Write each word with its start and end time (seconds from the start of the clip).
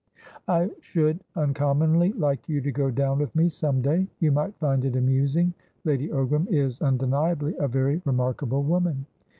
"I 0.47 0.71
should 0.81 1.19
uncommonly 1.35 2.11
like 2.13 2.49
you 2.49 2.59
to 2.61 2.71
go 2.71 2.89
down 2.89 3.19
with 3.19 3.35
me 3.35 3.49
some 3.49 3.83
day. 3.83 4.07
You 4.19 4.31
might 4.31 4.55
find 4.57 4.83
it 4.83 4.95
amusing. 4.95 5.53
Lady 5.83 6.09
Ogram 6.09 6.47
is, 6.51 6.81
undeniably, 6.81 7.55
a 7.59 7.67
very 7.67 8.01
remarkable 8.03 8.63
woman." 8.63 9.05